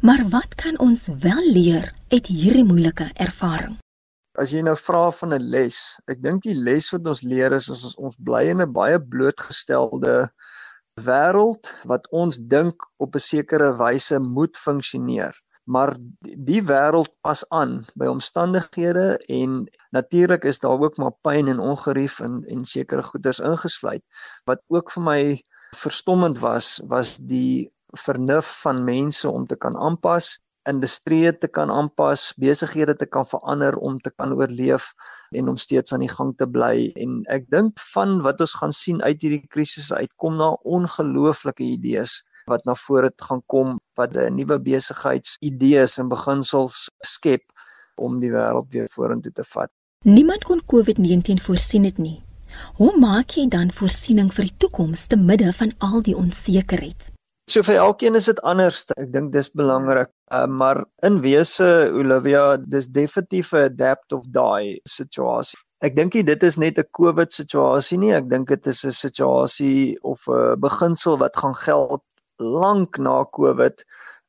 Maar 0.00 0.24
wat 0.28 0.54
kan 0.54 0.78
ons 0.78 1.08
wel 1.20 1.42
leer 1.52 1.92
uit 2.08 2.26
hierdie 2.26 2.64
moeilike 2.64 3.10
ervaring? 3.14 3.76
As 4.38 4.52
jy 4.54 4.62
nou 4.62 4.76
vra 4.78 5.08
van 5.10 5.34
'n 5.34 5.50
les, 5.50 5.76
ek 6.06 6.22
dink 6.22 6.42
die 6.42 6.54
les 6.54 6.90
wat 6.94 7.06
ons 7.06 7.22
leer 7.22 7.52
is 7.52 7.68
ons 7.68 7.96
ons 7.96 8.16
bly 8.16 8.44
in 8.52 8.62
'n 8.62 8.72
baie 8.72 9.00
blootgestelde 9.00 10.30
wêreld 11.04 11.70
wat 11.84 12.08
ons 12.10 12.38
dink 12.38 12.86
op 12.96 13.14
'n 13.14 13.24
sekere 13.32 13.74
wyse 13.76 14.18
moet 14.18 14.56
funksioneer 14.56 15.34
maar 15.68 15.92
die 16.48 16.62
wêreld 16.70 17.10
pas 17.26 17.44
aan 17.60 17.74
by 18.00 18.08
omstandighede 18.08 19.06
en 19.38 19.60
natuurlik 19.96 20.46
is 20.48 20.60
daar 20.64 20.80
ook 20.80 20.96
maar 20.96 21.16
pyn 21.26 21.50
en 21.52 21.60
ongerief 21.60 22.18
en 22.24 22.40
en 22.56 22.64
sekere 22.64 23.04
goeders 23.10 23.40
ingesluit. 23.52 24.04
Wat 24.48 24.64
ook 24.68 24.92
vir 24.96 25.04
my 25.10 25.20
verstommend 25.76 26.40
was 26.44 26.78
was 26.94 27.16
die 27.34 27.68
vernuf 28.04 28.48
van 28.62 28.84
mense 28.84 29.30
om 29.30 29.46
te 29.46 29.56
kan 29.56 29.76
aanpas 29.76 30.38
industrieë 30.68 31.32
te 31.42 31.48
kan 31.48 31.70
aanpas 31.72 32.32
besighede 32.40 32.94
te 33.00 33.06
kan 33.06 33.26
verander 33.28 33.76
om 33.90 33.98
te 34.04 34.10
kan 34.10 34.34
oorleef 34.36 34.90
en 35.36 35.48
om 35.52 35.56
steeds 35.56 35.92
aan 35.92 36.04
die 36.04 36.12
gang 36.12 36.34
te 36.36 36.48
bly. 36.56 36.90
En 37.00 37.22
ek 37.36 37.48
dink 37.52 37.80
van 37.92 38.18
wat 38.26 38.40
ons 38.44 38.56
gaan 38.60 38.74
sien 38.74 39.00
uit 39.02 39.22
hierdie 39.22 39.46
krisis 39.54 39.92
uitkom 39.92 40.36
na 40.40 40.52
ongelooflike 40.78 41.64
idees 41.64 42.22
wat 42.48 42.64
na 42.64 42.74
vore 42.74 43.10
gaan 43.16 43.42
kom 43.46 43.78
wat 43.96 44.16
'n 44.16 44.34
nuwe 44.36 44.58
besigheidsidees 44.58 45.98
en 45.98 46.08
beginsels 46.08 46.88
skep 47.04 47.44
om 47.96 48.20
die 48.20 48.30
wêreld 48.30 48.72
weer 48.72 48.88
vorentoe 48.94 49.32
te 49.32 49.44
vat. 49.44 49.70
Niemand 50.04 50.44
kon 50.44 50.62
COVID-19 50.72 51.42
voorsien 51.42 51.82
dit 51.82 51.98
nie. 51.98 52.22
Hoe 52.78 52.92
maak 52.98 53.34
jy 53.36 53.48
dan 53.48 53.72
voorsiening 53.72 54.32
vir 54.32 54.44
die 54.48 54.56
toekoms 54.64 55.06
te 55.06 55.16
midde 55.16 55.52
van 55.52 55.72
al 55.78 56.02
die 56.02 56.16
onsekerheid? 56.16 57.10
So 57.48 57.64
vir 57.64 57.78
elkeen 57.80 58.14
is 58.18 58.28
dit 58.28 58.40
anders. 58.44 58.82
Ek 59.00 59.08
dink 59.12 59.32
dis 59.32 59.48
belangrik. 59.56 60.10
Uh, 60.30 60.44
maar 60.46 60.82
in 61.08 61.20
wese 61.24 61.88
Olivia, 61.96 62.56
dis 62.56 62.90
definitief 62.92 63.52
'n 63.52 63.70
adapt 63.72 64.12
of 64.12 64.26
die 64.28 64.80
situasie. 64.84 65.58
Ek 65.80 65.96
dink 65.96 66.12
dit 66.12 66.42
is 66.42 66.58
net 66.58 66.78
'n 66.78 66.88
COVID 66.92 67.32
situasie 67.32 67.98
nie. 67.98 68.12
Ek 68.12 68.28
dink 68.28 68.48
dit 68.48 68.66
is 68.66 68.84
'n 68.84 68.90
situasie 68.90 69.96
of 70.02 70.28
'n 70.28 70.60
beginsel 70.60 71.18
wat 71.18 71.36
gaan 71.36 71.54
geld 71.54 72.02
lank 72.38 72.98
na 72.98 73.22
Covid 73.34 73.84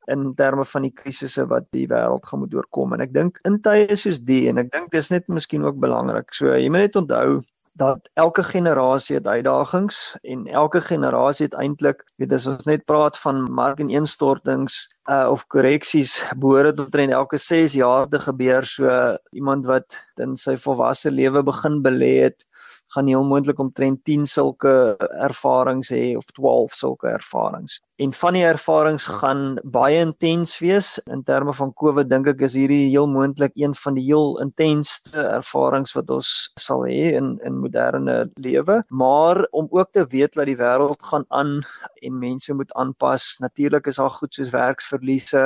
in 0.09 0.33
terme 0.35 0.65
van 0.65 0.87
die 0.87 0.93
krisisse 0.93 1.45
wat 1.51 1.67
die 1.75 1.85
wêreld 1.89 2.25
gaan 2.25 2.43
moet 2.43 2.55
oorkom 2.57 2.95
en 2.95 3.05
ek 3.05 3.13
dink 3.13 3.37
in 3.45 3.59
tye 3.65 3.95
soos 3.99 4.21
die 4.25 4.47
en 4.49 4.61
ek 4.63 4.73
dink 4.73 4.91
dis 4.95 5.11
net 5.13 5.29
miskien 5.29 5.65
ook 5.67 5.77
belangrik. 5.81 6.33
So 6.33 6.53
jy 6.55 6.69
moet 6.73 6.87
net 6.87 7.01
onthou 7.03 7.39
dat 7.79 8.09
elke 8.19 8.43
generasie 8.43 9.15
het 9.15 9.27
uitdagings 9.27 10.17
en 10.27 10.47
elke 10.47 10.81
generasie 10.81 11.45
het 11.47 11.55
eintlik 11.55 12.03
weet 12.19 12.33
as 12.35 12.47
ons 12.51 12.65
net 12.67 12.83
praat 12.89 13.17
van 13.21 13.45
mark 13.55 13.79
en 13.79 13.91
instortings 14.01 14.81
uh, 15.07 15.29
of 15.31 15.45
korreksies 15.53 16.17
behoort 16.43 16.75
tot 16.75 16.89
omtrent 16.89 17.15
elke 17.15 17.39
6 17.39 17.77
jaar 17.79 18.09
te 18.11 18.19
gebeur 18.19 18.67
so 18.67 18.97
iemand 19.31 19.69
wat 19.69 19.95
in 20.19 20.35
sy 20.35 20.57
volwasse 20.59 21.11
lewe 21.11 21.43
begin 21.45 21.79
belê 21.85 22.13
het 22.25 22.43
gaan 22.93 23.07
heel 23.07 23.25
moontlik 23.25 23.59
omtrent 23.59 24.03
10 24.03 24.25
sulke 24.29 24.73
ervarings 25.21 25.91
hê 25.93 26.15
of 26.17 26.25
12 26.33 26.73
sulke 26.73 27.07
ervarings. 27.11 27.79
En 27.99 28.13
van 28.15 28.33
die 28.37 28.45
ervarings 28.47 29.05
gaan 29.19 29.57
baie 29.63 29.99
intens 29.99 30.55
wees 30.63 30.97
in 31.11 31.23
terme 31.27 31.53
van 31.53 31.73
COVID 31.73 32.09
dink 32.09 32.29
ek 32.31 32.45
is 32.47 32.55
hierdie 32.55 32.87
heel 32.87 33.09
moontlik 33.11 33.51
een 33.59 33.75
van 33.75 33.97
die 33.99 34.05
heel 34.07 34.39
intensste 34.43 35.19
ervarings 35.19 35.93
wat 35.97 36.13
ons 36.15 36.31
sal 36.59 36.85
hê 36.87 37.11
in 37.19 37.35
in 37.45 37.59
moderne 37.59 38.17
lewe, 38.39 38.81
maar 38.89 39.43
om 39.51 39.67
ook 39.69 39.91
te 39.91 40.05
weet 40.09 40.39
dat 40.39 40.47
die 40.49 40.57
wêreld 40.59 41.03
gaan 41.11 41.27
aan 41.27 41.59
en 42.01 42.19
mense 42.19 42.53
moet 42.53 42.73
aanpas. 42.73 43.35
Natuurlik 43.43 43.91
is 43.91 43.99
daar 43.99 44.15
goed 44.15 44.33
soos 44.33 44.49
werksverliese 44.55 45.43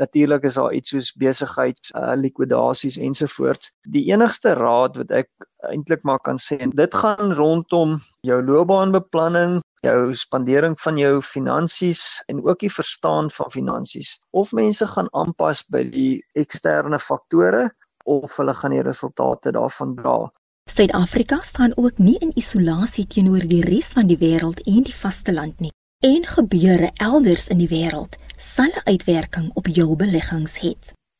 Natuurlik 0.00 0.46
is 0.48 0.54
daar 0.56 0.72
iets 0.72 0.94
soos 0.94 1.10
besigheids 1.20 1.92
uh, 1.92 2.14
likwidasies 2.16 2.96
ensovoorts. 2.96 3.70
Die 3.92 4.06
enigste 4.08 4.54
raad 4.56 4.96
wat 4.96 5.12
ek 5.12 5.28
eintlik 5.68 6.02
maar 6.08 6.22
kan 6.24 6.40
sê, 6.40 6.58
dit 6.64 6.94
gaan 6.94 7.34
rondom 7.36 7.98
jou 8.26 8.38
loopbaanbeplanning, 8.42 9.60
jou 9.84 10.14
spandering 10.14 10.78
van 10.80 10.98
jou 10.98 11.20
finansies 11.26 12.22
en 12.32 12.40
ook 12.46 12.64
die 12.64 12.72
verstaan 12.72 13.30
van 13.30 13.50
finansies. 13.50 14.16
Of 14.30 14.52
mense 14.56 14.86
gaan 14.86 15.10
aanpas 15.12 15.64
by 15.68 15.84
die 15.90 16.22
eksterne 16.38 16.98
faktore 16.98 17.68
of 18.04 18.36
hulle 18.36 18.54
gaan 18.54 18.74
die 18.74 18.82
resultate 18.82 19.52
daarvan 19.52 19.94
dra. 19.98 20.16
Suid-Afrika 20.70 21.40
staan 21.42 21.72
ook 21.76 21.98
nie 21.98 22.16
in 22.22 22.32
isolasie 22.38 23.06
teenoor 23.06 23.44
die 23.50 23.62
res 23.66 23.92
van 23.96 24.06
die 24.06 24.18
wêreld 24.18 24.62
en 24.64 24.84
die 24.86 24.94
vasteland 24.94 25.60
nie. 25.60 25.72
En 26.02 26.24
gebeure 26.26 26.90
elders 27.02 27.48
in 27.50 27.58
die 27.62 27.70
wêreld 27.70 28.16
sal 28.42 28.72
'n 28.74 28.88
uitwerking 28.92 29.48
op 29.60 29.66
jou 29.78 29.94
beleggings 29.96 30.54
hê. 30.62 30.72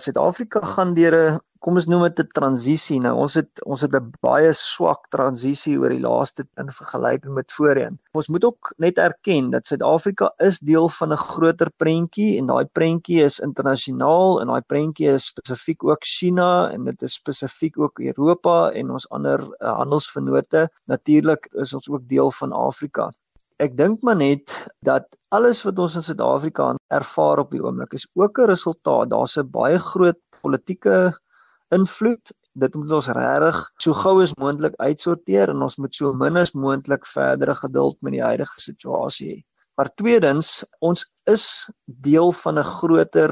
Suid-Afrika 0.03 0.61
gaan 0.75 0.95
deur 0.95 1.15
'n 1.19 1.41
kom 1.65 1.77
ons 1.79 1.87
noem 1.91 2.03
dit 2.09 2.21
'n 2.23 2.35
transisie. 2.39 2.99
Nou 3.01 3.13
ons 3.25 3.35
het 3.39 3.63
ons 3.73 3.81
het 3.85 3.95
'n 3.99 4.11
baie 4.29 4.53
swak 4.53 5.03
transisie 5.17 5.77
oor 5.79 5.95
die 5.95 6.07
laaste 6.09 6.43
in 6.63 6.75
vergelyking 6.81 7.35
met 7.35 7.55
voorheen. 7.59 8.01
Ons 8.19 8.29
moet 8.29 8.45
ook 8.45 8.73
net 8.77 8.99
erken 8.99 9.51
dat 9.51 9.67
Suid-Afrika 9.67 10.33
is 10.49 10.59
deel 10.59 10.89
van 10.99 11.13
'n 11.13 11.25
groter 11.31 11.71
prentjie 11.83 12.39
en 12.39 12.47
daai 12.47 12.67
prentjie 12.79 13.23
is 13.23 13.39
internasionaal 13.49 14.41
en 14.41 14.47
daai 14.47 14.65
prentjie 14.73 15.09
is 15.15 15.27
spesifiek 15.27 15.85
ook 15.85 16.05
China 16.17 16.71
en 16.73 16.85
dit 16.85 17.03
is 17.03 17.15
spesifiek 17.15 17.79
ook 17.79 18.01
Europa 18.01 18.71
en 18.71 18.91
ons 18.91 19.09
ander 19.09 19.41
uh, 19.41 19.77
handelsvennote. 19.77 20.69
Natuurlik 20.87 21.47
is 21.53 21.75
ons 21.75 21.89
ook 21.89 22.09
deel 22.09 22.31
van 22.31 22.53
Afrika. 22.53 23.11
Ek 23.63 23.77
dink 23.79 24.01
maar 24.03 24.17
net 24.19 24.53
dat 24.83 25.05
alles 25.37 25.61
wat 25.63 25.79
ons 25.79 25.95
in 25.99 26.03
Suid-Afrika 26.03 26.65
ervaar 26.97 27.43
op 27.45 27.53
die 27.55 27.61
oomblik 27.63 27.93
is 27.99 28.09
ook 28.19 28.41
'n 28.43 28.49
resultaat. 28.51 29.11
Daar's 29.13 29.37
'n 29.39 29.51
baie 29.57 29.79
groot 29.79 30.19
politieke 30.43 30.97
invloed. 31.77 32.33
Dit 32.63 32.75
moet 32.75 32.91
ons 32.99 33.09
regtig 33.19 33.61
so 33.85 33.95
gou 34.01 34.17
as 34.23 34.35
moontlik 34.43 34.75
uitsorteer 34.89 35.53
en 35.55 35.63
ons 35.63 35.77
moet 35.77 35.95
so 35.95 36.13
min 36.13 36.37
as 36.37 36.53
moontlik 36.65 37.07
verdere 37.07 37.55
geduld 37.55 37.97
met 38.03 38.13
die 38.13 38.27
huidige 38.31 38.61
situasie 38.61 39.29
hê. 39.33 39.39
Maar 39.77 39.95
tweedens, 39.95 40.65
ons 40.81 41.07
is 41.27 41.71
deel 41.87 42.33
van 42.33 42.59
'n 42.59 42.71
groter 42.77 43.31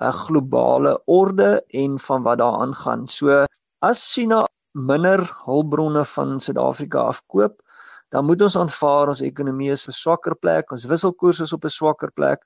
'n 0.00 0.12
globale 0.12 1.02
orde 1.06 1.64
en 1.82 1.98
van 1.98 2.22
wat 2.22 2.38
daar 2.38 2.60
aangaan. 2.62 3.08
So 3.08 3.44
as 3.80 4.12
China 4.12 4.46
minder 4.72 5.20
hulpbronne 5.44 6.04
van 6.04 6.40
Suid-Afrika 6.40 7.00
afkoop, 7.00 7.62
dan 8.08 8.24
moet 8.24 8.42
ons 8.42 8.56
aanvaar 8.56 9.12
ons 9.12 9.22
ekonomie 9.24 9.70
is 9.70 9.86
'n 9.88 9.92
swakker 9.92 10.34
plek, 10.44 10.72
ons 10.72 10.84
wisselkoers 10.84 11.40
is 11.40 11.52
op 11.52 11.64
'n 11.64 11.76
swakker 11.78 12.12
plek 12.12 12.44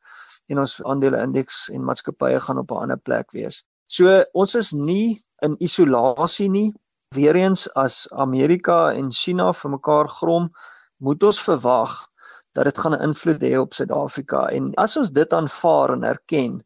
en 0.51 0.59
ons 0.59 0.81
aandele 0.85 1.23
indeks 1.23 1.69
en 1.71 1.85
maatskappye 1.85 2.41
gaan 2.41 2.59
op 2.59 2.71
'n 2.71 2.83
ander 2.85 2.99
plek 3.09 3.33
wees. 3.33 3.63
So 3.87 4.25
ons 4.35 4.55
is 4.55 4.73
nie 4.73 5.21
in 5.43 5.57
isolasie 5.61 6.49
nie. 6.49 6.73
Weereens 7.15 7.69
as 7.77 8.09
Amerika 8.11 8.93
en 8.93 9.11
China 9.13 9.53
vir 9.53 9.71
mekaar 9.71 10.09
grom, 10.09 10.51
moet 10.99 11.23
ons 11.23 11.41
verwag 11.41 12.07
dat 12.55 12.65
dit 12.65 12.79
gaan 12.79 12.95
'n 12.95 13.03
invloed 13.09 13.43
hê 13.43 13.57
op 13.61 13.75
Suid-Afrika 13.75 14.49
en 14.51 14.73
as 14.77 14.97
ons 14.97 15.11
dit 15.11 15.33
aanvaar 15.33 15.93
en 15.93 16.05
erken, 16.05 16.63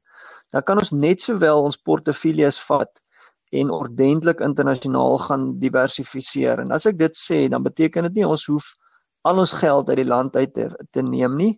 dan 0.52 0.62
kan 0.62 0.78
ons 0.78 0.92
net 0.92 1.20
sowel 1.20 1.62
ons 1.62 1.76
portefeuilles 1.76 2.58
vat 2.68 3.02
en 3.52 3.70
ordentlik 3.70 4.40
internasionaal 4.40 5.18
gaan 5.18 5.58
diversifiseer. 5.58 6.60
En 6.60 6.72
as 6.72 6.86
ek 6.86 6.98
dit 6.98 7.16
sê, 7.16 7.48
dan 7.48 7.62
beteken 7.62 8.02
dit 8.02 8.14
nie 8.14 8.26
ons 8.26 8.46
hoef 8.46 8.74
al 9.30 9.42
ons 9.42 9.52
geld 9.60 9.88
uit 9.90 10.00
die 10.00 10.08
land 10.08 10.36
uit 10.36 10.52
te, 10.54 10.68
te 10.90 11.02
neem 11.02 11.36
nie, 11.40 11.52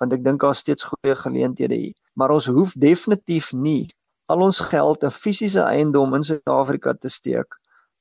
want 0.00 0.14
ek 0.16 0.24
dink 0.24 0.40
daar 0.42 0.56
steeds 0.58 0.86
goeie 0.90 1.14
geleenthede 1.18 1.78
hier. 1.78 1.94
Maar 2.18 2.34
ons 2.36 2.48
hoef 2.50 2.74
definitief 2.78 3.52
nie 3.52 3.88
al 4.32 4.44
ons 4.46 4.58
geld 4.72 5.04
in 5.04 5.12
fisiese 5.12 5.64
eiendom 5.68 6.14
in 6.16 6.24
Suid-Afrika 6.24 6.94
te 6.96 7.10
steek 7.12 7.58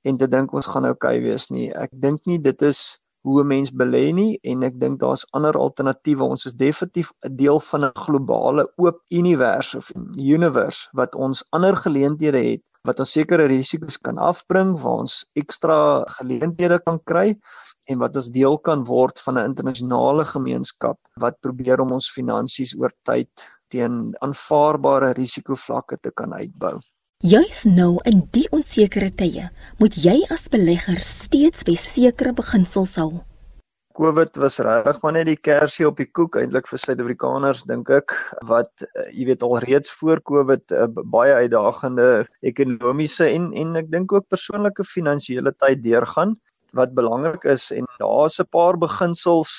en 0.08 0.20
te 0.20 0.28
dink 0.32 0.54
ons 0.56 0.70
gaan 0.72 0.88
okay 0.90 1.18
wees 1.24 1.50
nie. 1.52 1.70
Ek 1.72 1.92
dink 2.06 2.24
nie 2.30 2.40
dit 2.44 2.62
is 2.68 2.82
hoe 3.24 3.42
'n 3.42 3.48
mens 3.48 3.72
belê 3.72 4.12
nie 4.16 4.40
en 4.44 4.64
ek 4.64 4.80
dink 4.80 5.00
daar's 5.00 5.26
ander 5.32 5.56
alternatiewe. 5.66 6.24
Ons 6.24 6.46
is 6.46 6.56
definitief 6.56 7.12
'n 7.26 7.36
deel 7.36 7.60
van 7.60 7.86
'n 7.86 7.92
globale 8.06 8.68
oop 8.78 9.00
univers 9.12 9.76
of 9.76 9.92
universe 10.18 10.88
wat 10.94 11.16
ons 11.16 11.44
ander 11.52 11.76
geleenthede 11.76 12.44
het 12.52 12.64
wat 12.88 13.00
ons 13.00 13.12
sekere 13.16 13.48
risiko's 13.48 13.98
kan 13.98 14.18
afbring 14.18 14.74
waar 14.82 15.04
ons 15.06 15.26
ekstra 15.40 16.04
geleenthede 16.20 16.80
kan 16.84 17.00
kry 17.12 17.28
en 17.88 18.00
wat 18.04 18.16
ons 18.20 18.30
deel 18.34 18.58
kan 18.68 18.84
word 18.88 19.20
van 19.26 19.38
'n 19.40 19.50
internasionale 19.52 20.26
gemeenskap 20.26 21.00
wat 21.20 21.40
probeer 21.42 21.82
om 21.82 21.92
ons 21.92 22.12
finansies 22.12 22.76
oor 22.80 22.92
tyd 23.04 23.32
teen 23.70 24.16
aanvaarbare 24.22 25.14
risikovlakke 25.14 25.98
te 26.02 26.12
kan 26.12 26.34
uitbou. 26.34 26.80
Juis 27.24 27.64
nou 27.64 28.02
in 28.04 28.26
die 28.36 28.48
onsekere 28.52 29.12
tye, 29.16 29.50
moet 29.80 29.96
jy 29.96 30.18
as 30.30 30.50
belegger 30.52 31.00
steeds 31.00 31.64
by 31.64 31.76
sekere 31.80 32.34
beginsels 32.34 32.98
hou. 33.00 33.24
COVID 33.94 34.40
was 34.42 34.58
regtig 34.66 35.00
maar 35.04 35.14
net 35.14 35.28
die 35.30 35.38
kersie 35.38 35.86
op 35.86 36.00
die 36.02 36.10
koek 36.10 36.40
eintlik 36.42 36.66
vir 36.68 36.82
Suid-Afrikaners 36.82 37.62
dink 37.70 37.92
ek 37.94 38.16
wat 38.50 38.84
uh, 38.88 39.06
jy 39.14 39.28
weet 39.30 39.46
al 39.46 39.60
reeds 39.62 39.94
voor 40.00 40.22
COVID 40.26 40.74
uh, 40.74 40.88
baie 41.14 41.36
uitdagende 41.46 42.08
ekonomiese 42.42 43.30
en 43.30 43.52
en 43.54 43.78
ek 43.84 43.92
dink 43.94 44.16
ook 44.18 44.26
persoonlike 44.34 44.84
finansiële 44.90 45.54
tyd 45.62 45.84
deurgaan 45.86 46.34
wat 46.74 46.94
belangrik 46.98 47.44
is 47.44 47.70
en 47.72 47.88
daar's 48.02 48.40
'n 48.42 48.50
paar 48.50 48.78
beginsels. 48.78 49.52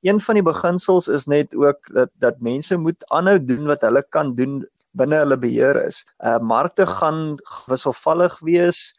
Een 0.00 0.20
van 0.20 0.34
die 0.34 0.42
beginsels 0.42 1.08
is 1.08 1.26
net 1.26 1.54
ook 1.54 1.92
dat 1.94 2.10
dat 2.18 2.40
mense 2.40 2.76
moet 2.76 3.04
aanhou 3.10 3.38
doen 3.44 3.66
wat 3.66 3.82
hulle 3.82 4.04
kan 4.08 4.34
doen 4.34 4.62
binne 4.92 5.16
hulle 5.16 5.38
beheer 5.38 5.84
is. 5.86 6.04
Uh 6.20 6.38
markte 6.38 6.86
gaan 6.86 7.36
wisselvallig 7.66 8.38
wees 8.40 8.92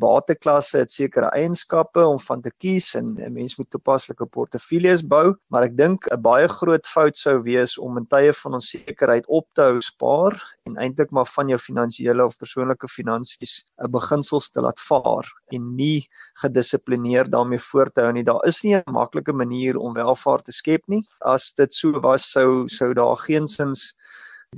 bateklasse 0.00 0.78
het 0.82 0.92
sekere 0.92 1.30
eienskappe 1.36 2.02
om 2.06 2.18
van 2.20 2.42
te 2.42 2.50
kies 2.50 2.94
en 2.98 3.14
'n 3.18 3.32
mens 3.32 3.56
moet 3.58 3.70
toepaslike 3.70 4.26
portefeuilles 4.26 5.02
bou, 5.06 5.34
maar 5.50 5.64
ek 5.68 5.76
dink 5.76 6.08
'n 6.10 6.22
baie 6.22 6.48
groot 6.48 6.86
fout 6.86 7.16
sou 7.16 7.42
wees 7.42 7.78
om 7.78 7.98
in 7.98 8.06
tye 8.06 8.32
van 8.42 8.54
onsekerheid 8.58 9.26
op 9.28 9.46
te 9.54 9.62
hou 9.62 9.80
spaar 9.80 10.34
en 10.66 10.76
eintlik 10.76 11.10
maar 11.10 11.26
van 11.26 11.48
jou 11.48 11.58
finansiële 11.58 12.24
of 12.24 12.38
persoonlike 12.38 12.88
finansies 12.88 13.64
'n 13.82 13.90
beginsels 13.90 14.50
te 14.50 14.60
laat 14.60 14.80
vaar 14.80 15.26
en 15.52 15.74
nie 15.76 16.08
gedissiplineerd 16.42 17.30
daarmee 17.32 17.58
voort 17.58 17.94
te 17.94 18.00
hou 18.00 18.12
nie. 18.12 18.24
Daar 18.24 18.44
is 18.46 18.62
nie 18.62 18.76
'n 18.76 18.82
maklike 18.92 19.32
manier 19.32 19.78
om 19.78 19.94
welvaart 19.94 20.44
te 20.44 20.52
skep 20.52 20.82
nie. 20.88 21.02
As 21.20 21.52
dit 21.52 21.72
so 21.72 22.00
was, 22.00 22.30
sou 22.30 22.68
sou 22.68 22.94
daar 22.94 23.16
geensins 23.16 23.94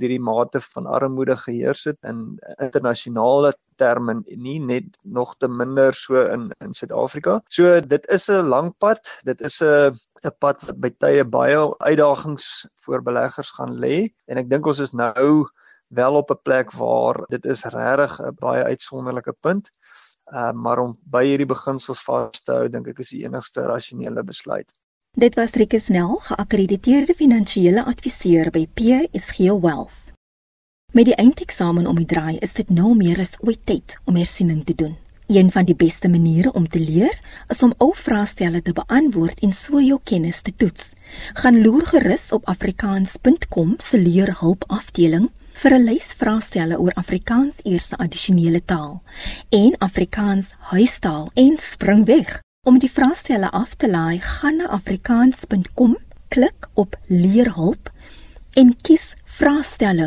hierdie 0.01 0.21
mate 0.25 0.57
van 0.73 0.87
armoede 0.89 1.35
geheers 1.37 1.83
het 1.85 1.97
in 2.09 2.21
internasionale 2.65 3.51
terme 3.77 4.15
nie 4.25 4.57
net 4.59 4.97
nog 5.17 5.35
te 5.37 5.47
minder 5.47 5.93
so 5.93 6.23
in 6.35 6.47
in 6.65 6.73
Suid-Afrika. 6.73 7.35
So 7.57 7.79
dit 7.81 8.07
is 8.15 8.29
'n 8.29 8.49
lang 8.49 8.73
pad. 8.77 9.11
Dit 9.23 9.41
is 9.41 9.61
'n 9.61 9.93
'n 10.25 10.35
pad 10.39 10.65
wat 10.65 10.79
by 10.81 10.89
tye 10.89 11.23
baie 11.23 11.59
uitdagings 11.79 12.65
vir 12.85 13.01
beleggers 13.01 13.51
gaan 13.51 13.77
lê 13.85 14.09
en 14.27 14.37
ek 14.37 14.49
dink 14.49 14.65
ons 14.65 14.79
is 14.79 14.93
nou 14.93 15.45
wel 15.89 16.15
op 16.15 16.31
'n 16.31 16.41
plek 16.43 16.71
waar 16.71 17.25
dit 17.29 17.45
is 17.45 17.63
regtig 17.63 18.19
'n 18.19 18.35
baie 18.39 18.63
uitsonderlike 18.63 19.33
punt. 19.41 19.69
Uh, 20.33 20.51
maar 20.51 20.79
om 20.79 20.95
by 21.05 21.23
hierdie 21.25 21.45
beginsels 21.45 22.01
vas 22.03 22.41
te 22.41 22.51
hou, 22.51 22.69
dink 22.69 22.87
ek 22.87 22.99
is 22.99 23.09
die 23.09 23.25
enigste 23.25 23.61
rasionele 23.61 24.23
besluit. 24.23 24.71
Dit 25.13 25.35
was 25.35 25.51
Rikke 25.53 25.77
Snell, 25.79 26.15
geakkrediteerde 26.25 27.13
finansiële 27.13 27.83
adviseur 27.85 28.47
by 28.49 28.63
PSG 28.73 29.51
Wealth. 29.61 30.09
Met 30.91 31.05
die 31.05 31.13
eindeksamen 31.15 31.85
om 31.85 31.99
die 32.01 32.07
draai, 32.09 32.39
is 32.41 32.55
dit 32.57 32.69
nou 32.73 32.95
meer 32.97 33.19
as 33.21 33.35
ooit 33.45 33.59
tyd 33.61 33.93
om 34.09 34.17
hersiening 34.17 34.63
te 34.65 34.73
doen. 34.73 34.95
Een 35.29 35.51
van 35.53 35.67
die 35.69 35.75
beste 35.77 36.09
maniere 36.09 36.49
om 36.57 36.65
te 36.67 36.81
leer 36.81 37.13
is 37.53 37.61
om 37.61 37.75
ou 37.77 37.91
vraestelle 37.93 38.61
te 38.65 38.73
beantwoord 38.73 39.43
en 39.45 39.53
so 39.53 39.77
jou 39.81 39.99
kennis 40.03 40.41
te 40.41 40.55
toets. 40.57 40.95
Gaan 41.37 41.61
loer 41.61 41.85
gerus 41.93 42.31
op 42.33 42.49
afrikaans.com 42.49 43.75
se 43.77 43.99
leerhulp 44.01 44.65
afdeling 44.67 45.29
vir 45.61 45.77
'n 45.77 45.83
lys 45.83 46.15
vraestelle 46.17 46.79
oor 46.79 46.93
Afrikaans 46.93 47.61
eerste 47.63 47.97
addisionele 47.97 48.65
taal 48.65 49.03
en 49.49 49.77
Afrikaans 49.77 50.53
huistaal 50.73 51.29
en 51.33 51.57
spring 51.57 52.05
weg. 52.05 52.41
Om 52.63 52.77
die 52.79 52.87
vraestelle 52.87 53.49
af 53.51 53.73
te 53.75 53.89
laai, 53.91 54.21
gaan 54.23 54.61
na 54.61 54.69
afrikaans.com, 54.71 55.97
klik 56.31 56.69
op 56.79 56.95
leerhulp 57.11 57.89
en 58.55 58.69
kies 58.87 59.09
vraestelle 59.27 60.05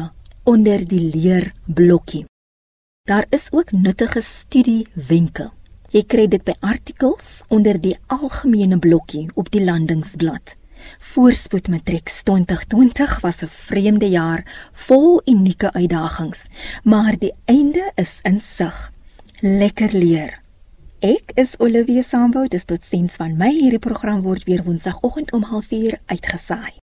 onder 0.49 0.87
die 0.89 1.03
leerblokkie. 1.13 2.23
Daar 3.05 3.27
is 3.29 3.51
ook 3.53 3.75
nuttige 3.77 4.23
studiewenke. 4.25 5.51
Jy 5.93 6.03
kry 6.09 6.25
dit 6.33 6.47
by 6.49 6.55
artikels 6.65 7.43
onder 7.53 7.77
die 7.77 7.93
algemene 8.09 8.81
blokkie 8.81 9.27
op 9.35 9.53
die 9.53 9.61
landingsblad. 9.61 10.57
Voorspoed 11.13 11.69
matriek 11.69 12.09
2020 12.09 13.21
was 13.21 13.43
'n 13.43 13.53
vreemde 13.53 14.09
jaar 14.09 14.71
vol 14.73 15.21
unieke 15.27 15.73
uitdagings, 15.73 16.47
maar 16.85 17.19
die 17.19 17.35
einde 17.45 17.93
is 17.95 18.21
in 18.23 18.41
sig. 18.41 18.93
Lekker 19.41 19.93
leer. 19.93 20.46
Ek 21.05 21.35
is 21.35 21.51
Olivia 21.61 22.01
Sambo, 22.03 22.47
dis 22.49 22.65
tot 22.65 22.81
sins 22.81 23.19
van 23.21 23.35
my 23.37 23.51
hierdie 23.53 23.83
program 23.85 24.23
word 24.25 24.47
weer 24.49 24.63
woensdagoggend 24.65 25.35
om 25.37 25.45
0.30 25.45 26.01
uitgesaai. 26.09 26.86